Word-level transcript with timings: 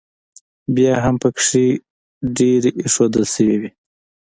بیا 0.75 0.93
هم 1.03 1.15
پکې 1.21 1.65
ډېرې 2.35 2.71
ایښوول 2.79 3.23
شوې 3.33 3.55
وې. 3.61 3.69